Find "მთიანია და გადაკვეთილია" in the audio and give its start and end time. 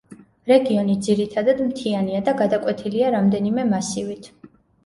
1.67-3.15